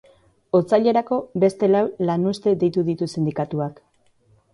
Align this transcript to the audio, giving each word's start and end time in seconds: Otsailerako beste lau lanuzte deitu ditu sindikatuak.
Otsailerako 0.59 1.19
beste 1.43 1.69
lau 1.73 1.83
lanuzte 2.11 2.53
deitu 2.65 2.85
ditu 2.89 3.09
sindikatuak. 3.17 3.79